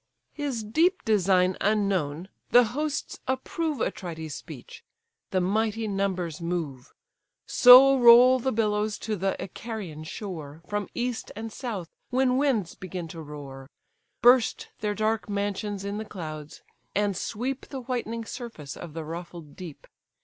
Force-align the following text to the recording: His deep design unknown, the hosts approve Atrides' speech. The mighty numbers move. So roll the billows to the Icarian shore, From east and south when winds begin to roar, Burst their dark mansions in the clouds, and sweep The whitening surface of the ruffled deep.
His 0.33 0.63
deep 0.63 1.05
design 1.05 1.55
unknown, 1.61 2.29
the 2.49 2.63
hosts 2.73 3.19
approve 3.27 3.77
Atrides' 3.81 4.33
speech. 4.33 4.83
The 5.29 5.39
mighty 5.39 5.87
numbers 5.87 6.41
move. 6.41 6.91
So 7.45 7.99
roll 7.99 8.39
the 8.39 8.51
billows 8.51 8.97
to 8.97 9.15
the 9.15 9.35
Icarian 9.39 10.03
shore, 10.03 10.63
From 10.67 10.89
east 10.95 11.31
and 11.35 11.53
south 11.53 11.87
when 12.09 12.37
winds 12.37 12.73
begin 12.73 13.07
to 13.09 13.21
roar, 13.21 13.69
Burst 14.23 14.69
their 14.79 14.95
dark 14.95 15.29
mansions 15.29 15.85
in 15.85 15.99
the 15.99 16.03
clouds, 16.05 16.63
and 16.95 17.15
sweep 17.15 17.67
The 17.67 17.81
whitening 17.81 18.25
surface 18.25 18.75
of 18.75 18.95
the 18.95 19.03
ruffled 19.05 19.55
deep. 19.55 19.85